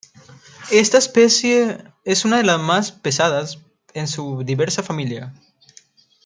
Esta 0.71 0.97
especie 0.97 1.77
es 2.05 2.25
una 2.25 2.37
de 2.37 2.43
las 2.43 2.59
más 2.59 2.91
pesadas 2.91 3.59
en 3.93 4.07
su 4.07 4.41
diversa 4.43 4.81
familia. 4.81 5.31